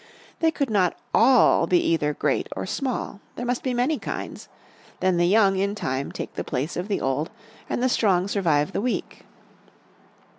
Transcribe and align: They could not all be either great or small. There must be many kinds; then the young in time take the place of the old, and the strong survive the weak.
They 0.39 0.49
could 0.49 0.71
not 0.71 0.97
all 1.13 1.67
be 1.67 1.79
either 1.89 2.15
great 2.15 2.49
or 2.55 2.65
small. 2.65 3.19
There 3.35 3.45
must 3.45 3.61
be 3.61 3.71
many 3.71 3.99
kinds; 3.99 4.49
then 4.99 5.17
the 5.17 5.27
young 5.27 5.59
in 5.59 5.75
time 5.75 6.11
take 6.11 6.33
the 6.33 6.43
place 6.43 6.75
of 6.75 6.87
the 6.87 6.99
old, 6.99 7.29
and 7.69 7.83
the 7.83 7.87
strong 7.87 8.27
survive 8.27 8.71
the 8.71 8.81
weak. 8.81 9.25